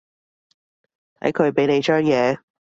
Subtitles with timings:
[1.19, 2.39] 睇佢畀你張嘢